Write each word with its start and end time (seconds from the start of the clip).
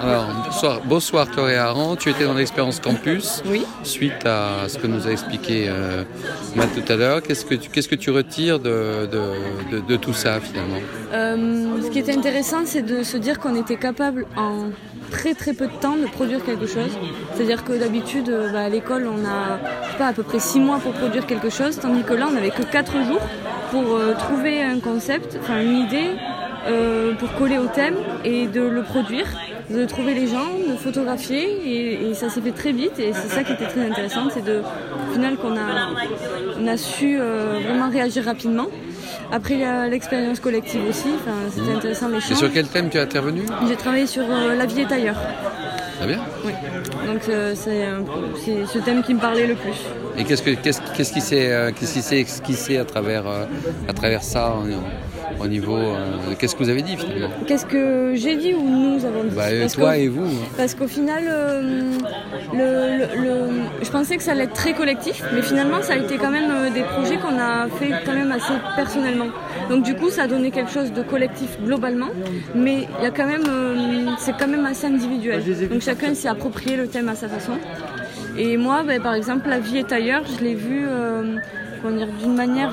Alors, 0.00 0.26
bonsoir, 0.44 0.80
bonsoir 0.84 1.26
Aran. 1.38 1.96
Tu 1.96 2.10
étais 2.10 2.24
dans 2.24 2.34
l'expérience 2.34 2.80
campus. 2.80 3.42
Oui. 3.46 3.64
Suite 3.82 4.24
à 4.24 4.68
ce 4.68 4.78
que 4.78 4.86
nous 4.86 5.06
a 5.06 5.10
expliqué 5.10 5.66
euh, 5.68 6.04
Matt 6.56 6.70
tout 6.74 6.92
à 6.92 6.96
l'heure, 6.96 7.22
qu'est-ce 7.22 7.44
que 7.44 7.54
tu, 7.54 7.70
qu'est-ce 7.70 7.88
que 7.88 7.94
tu 7.94 8.10
retires 8.10 8.58
de, 8.58 9.08
de, 9.10 9.80
de, 9.80 9.96
tout 9.96 10.12
ça 10.12 10.40
finalement? 10.40 10.80
Euh, 11.12 11.82
Ce 11.82 11.90
qui 11.90 11.98
était 11.98 12.16
intéressant, 12.16 12.62
c'est 12.64 12.82
de 12.82 13.02
se 13.02 13.16
dire 13.16 13.38
qu'on 13.38 13.54
était 13.54 13.76
capable 13.76 14.26
en 14.36 14.70
très 15.10 15.34
très 15.34 15.52
peu 15.52 15.66
de 15.66 15.72
temps 15.72 15.96
de 15.96 16.06
produire 16.06 16.44
quelque 16.44 16.66
chose. 16.66 16.90
C'est-à-dire 17.34 17.64
que 17.64 17.72
d'habitude, 17.78 18.28
euh, 18.30 18.50
bah, 18.50 18.60
à 18.64 18.68
l'école, 18.68 19.06
on 19.06 19.24
a 19.26 19.58
pas, 19.98 20.08
à 20.08 20.12
peu 20.12 20.22
près 20.22 20.38
6 20.40 20.60
mois 20.60 20.78
pour 20.78 20.92
produire 20.92 21.26
quelque 21.26 21.50
chose, 21.50 21.78
tandis 21.78 22.02
que 22.02 22.14
là, 22.14 22.26
on 22.28 22.32
n'avait 22.32 22.50
que 22.50 22.62
4 22.62 22.92
jours 23.04 23.20
pour 23.70 23.96
euh, 23.96 24.14
trouver 24.14 24.62
un 24.62 24.80
concept, 24.80 25.38
enfin 25.40 25.60
une 25.60 25.76
idée, 25.76 26.10
euh, 26.66 27.14
pour 27.14 27.32
coller 27.34 27.58
au 27.58 27.66
thème 27.66 27.96
et 28.24 28.46
de 28.46 28.60
le 28.60 28.82
produire, 28.82 29.26
de 29.70 29.84
trouver 29.84 30.14
les 30.14 30.26
gens, 30.26 30.48
de 30.68 30.76
photographier 30.76 32.08
et, 32.08 32.14
ça 32.14 32.28
s'est 32.28 32.40
fait 32.40 32.52
très 32.52 32.72
vite 32.72 32.98
et 32.98 33.12
c'est 33.12 33.28
ça 33.28 33.42
qui 33.42 33.52
était 33.52 33.66
très 33.66 33.88
intéressant, 33.88 34.28
c'est 34.32 34.44
de 34.44 34.60
au 34.60 35.12
final 35.12 35.36
qu'on 35.36 35.56
a, 35.56 35.90
on 36.60 36.66
a 36.66 36.76
su 36.76 37.16
vraiment 37.16 37.88
réagir 37.90 38.24
rapidement. 38.24 38.68
Après 39.32 39.88
l'expérience 39.88 40.40
collective 40.40 40.82
aussi, 40.88 41.08
c'était 41.54 41.72
intéressant 41.72 42.08
les 42.08 42.18
Et 42.18 42.34
sur 42.34 42.52
quel 42.52 42.66
thème 42.66 42.90
tu 42.90 42.98
as 42.98 43.02
intervenu? 43.02 43.42
J'ai 43.66 43.76
travaillé 43.76 44.06
sur 44.06 44.24
euh, 44.28 44.54
La 44.54 44.66
vie 44.66 44.80
est 44.80 44.92
ailleurs. 44.92 45.16
Très 45.98 46.06
bien? 46.06 46.20
Oui. 46.44 46.52
Donc 47.06 47.28
euh, 47.28 47.54
c'est 47.54 48.66
ce 48.66 48.78
thème 48.78 49.02
qui 49.02 49.14
me 49.14 49.20
parlait 49.20 49.46
le 49.46 49.54
plus. 49.54 49.86
Et 50.18 50.24
qu'est-ce, 50.24 50.42
que, 50.42 50.50
qu'est-ce, 50.50 51.12
qui 51.12 51.20
s'est, 51.20 51.50
euh, 51.50 51.70
qu'est-ce 51.72 51.94
qui 51.94 52.02
s'est 52.02 52.20
esquissé 52.20 52.76
à 52.76 52.84
travers, 52.84 53.24
à 53.88 53.92
travers 53.92 54.22
ça 54.22 54.54
au 55.40 55.46
niveau. 55.46 55.76
Euh, 55.76 56.34
qu'est-ce 56.38 56.54
que 56.54 56.62
vous 56.62 56.68
avez 56.68 56.82
dit 56.82 56.96
finalement 56.96 57.30
Qu'est-ce 57.46 57.66
que 57.66 58.12
j'ai 58.14 58.36
dit 58.36 58.54
ou 58.54 58.62
nous 58.62 59.04
avons 59.04 59.24
dit 59.24 59.34
bah, 59.34 59.68
Toi 59.72 59.98
et 59.98 60.08
vous. 60.08 60.28
Parce 60.56 60.74
qu'au 60.74 60.86
final, 60.86 61.24
euh, 61.28 61.92
le, 62.52 63.84
je 63.84 63.90
pensais 63.90 64.16
que 64.16 64.22
ça 64.22 64.32
allait 64.32 64.44
être 64.44 64.54
très 64.54 64.74
collectif, 64.74 65.22
mais 65.34 65.42
finalement, 65.42 65.82
ça 65.82 65.94
a 65.94 65.96
été 65.96 66.16
quand 66.16 66.30
même 66.30 66.50
euh, 66.50 66.70
des 66.70 66.82
projets 66.82 67.16
qu'on 67.16 67.38
a 67.38 67.68
fait 67.68 67.92
quand 68.04 68.14
même 68.14 68.32
assez 68.32 68.52
personnellement. 68.76 69.28
Donc 69.68 69.84
du 69.84 69.94
coup, 69.94 70.10
ça 70.10 70.24
a 70.24 70.26
donné 70.26 70.50
quelque 70.50 70.70
chose 70.70 70.92
de 70.92 71.02
collectif 71.02 71.58
globalement, 71.62 72.10
mais 72.54 72.86
il 72.98 73.04
y 73.04 73.06
a 73.06 73.10
quand 73.10 73.26
même, 73.26 73.44
c'est 74.18 74.36
quand 74.38 74.48
même 74.48 74.66
assez 74.66 74.86
individuel. 74.86 75.42
Donc 75.70 75.82
chacun 75.82 76.14
s'est 76.14 76.28
approprié 76.28 76.76
le 76.76 76.86
thème 76.86 77.08
à 77.08 77.14
sa 77.14 77.28
façon. 77.28 77.52
Et 78.36 78.56
moi, 78.56 78.82
ben, 78.82 79.00
par 79.00 79.14
exemple, 79.14 79.48
la 79.48 79.58
vie 79.58 79.78
est 79.78 79.92
ailleurs, 79.92 80.22
je 80.38 80.44
l'ai 80.44 80.54
vu 80.54 80.86
d'une 82.20 82.34
manière 82.34 82.72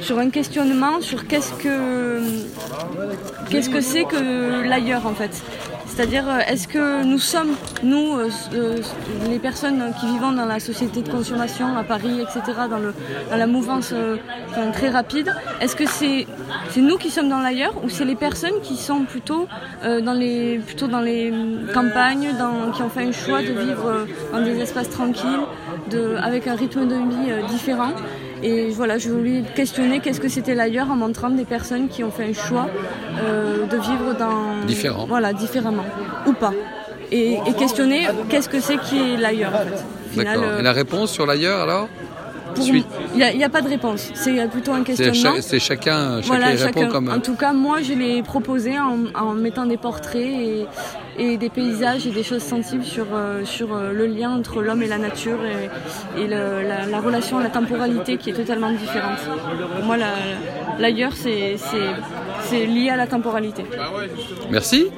sur 0.00 0.18
un 0.18 0.30
questionnement 0.30 1.00
sur 1.00 1.26
qu'est-ce 1.26 1.52
que 1.52 2.20
qu'est-ce 3.50 3.70
que 3.70 3.80
c'est 3.80 4.04
que 4.04 4.66
l'ailleurs 4.68 5.06
en 5.06 5.14
fait. 5.14 5.42
C'est-à-dire, 6.00 6.24
euh, 6.28 6.38
est-ce 6.48 6.68
que 6.68 7.04
nous 7.04 7.18
sommes, 7.18 7.54
nous, 7.82 8.16
euh, 8.16 8.30
euh, 8.54 8.76
les 9.28 9.38
personnes 9.38 9.92
qui 10.00 10.06
vivons 10.06 10.32
dans 10.32 10.46
la 10.46 10.60
société 10.60 11.02
de 11.02 11.10
consommation 11.10 11.76
à 11.76 11.82
Paris, 11.82 12.22
etc., 12.22 12.58
dans, 12.70 12.78
le, 12.78 12.94
dans 13.28 13.36
la 13.36 13.46
mouvance 13.46 13.92
très 14.72 14.88
rapide, 14.88 15.34
est-ce 15.60 15.74
que 15.74 15.86
c'est 15.86 16.26
nous 16.76 16.96
qui 16.96 17.10
sommes 17.10 17.28
dans 17.28 17.40
l'ailleurs 17.40 17.74
ou 17.84 17.88
c'est 17.88 18.04
les 18.04 18.14
personnes 18.14 18.60
qui 18.62 18.76
sont 18.76 19.02
plutôt, 19.02 19.46
dans, 19.82 20.12
les, 20.12 20.58
plutôt 20.58 20.86
dans 20.86 21.00
les 21.00 21.32
campagnes, 21.74 22.28
qui 22.74 22.82
ont 22.82 22.88
fait 22.88 23.04
un 23.04 23.12
choix 23.12 23.42
de 23.42 23.52
vivre 23.52 24.06
dans 24.32 24.42
des 24.42 24.58
espaces 24.58 24.90
tranquilles, 24.90 25.44
de, 25.90 26.16
avec 26.22 26.46
un 26.46 26.54
rythme 26.54 26.86
de 26.86 26.94
vie 26.94 27.48
différent? 27.50 27.92
Et 28.42 28.70
voilà, 28.70 28.98
je 28.98 29.10
voulais 29.10 29.42
questionner 29.54 30.00
qu'est-ce 30.00 30.20
que 30.20 30.28
c'était 30.28 30.54
l'ailleurs 30.54 30.90
en 30.90 30.96
montrant 30.96 31.30
des 31.30 31.44
personnes 31.44 31.88
qui 31.88 32.02
ont 32.04 32.10
fait 32.10 32.24
un 32.24 32.32
choix 32.32 32.68
euh, 33.18 33.66
de 33.66 33.76
vivre 33.76 34.14
dans. 34.18 34.64
Différent. 34.66 35.06
Voilà, 35.06 35.32
différemment. 35.32 35.84
Ou 36.26 36.32
pas. 36.32 36.52
Et, 37.12 37.38
questionner 37.58 38.06
qu'est-ce 38.28 38.48
que 38.48 38.60
c'est 38.60 38.78
qui 38.78 38.98
est 38.98 39.16
l'ailleurs 39.16 39.52
en 39.54 39.58
fait. 39.58 40.24
D'accord. 40.24 40.58
et 40.58 40.62
la 40.62 40.72
réponse 40.72 41.10
sur 41.10 41.26
l'ailleurs 41.26 41.60
alors? 41.60 41.88
Il 42.56 42.84
n'y 43.36 43.44
a, 43.44 43.48
pas 43.48 43.60
de 43.60 43.68
réponse. 43.68 44.10
C'est 44.14 44.46
plutôt 44.48 44.72
un 44.72 44.82
questionnement. 44.82 45.40
C'est 45.40 45.58
chacun, 45.58 46.22
chacun 46.22 46.64
répond 46.64 46.88
comme. 46.88 47.08
En 47.08 47.20
tout 47.20 47.36
cas, 47.36 47.52
moi, 47.52 47.82
je 47.82 47.92
l'ai 47.94 48.22
proposé 48.22 48.74
en, 48.78 49.34
mettant 49.34 49.66
des 49.66 49.76
portraits 49.76 50.66
et, 51.18 51.36
des 51.36 51.50
paysages 51.50 52.06
et 52.06 52.10
des 52.10 52.22
choses 52.22 52.42
sensibles 52.42 52.84
sur, 52.84 53.06
euh, 53.12 53.44
sur 53.44 53.74
euh, 53.74 53.92
le 53.92 54.06
lien 54.06 54.30
entre 54.30 54.62
l'homme 54.62 54.82
et 54.82 54.86
la 54.86 54.96
nature 54.96 55.38
et, 56.16 56.26
la, 56.26 57.00
relation 57.00 57.38
à 57.38 57.42
la 57.42 57.50
temporalité 57.50 58.16
qui 58.16 58.30
est 58.30 58.34
totalement 58.34 58.70
différente. 58.70 59.18
Pour 59.76 59.84
moi, 59.84 59.96
l'ailleurs, 60.78 61.12
c'est 61.14 61.56
lié 62.66 62.90
à 62.90 62.96
la 62.96 63.06
temporalité. 63.06 63.64
Merci. 64.50 64.88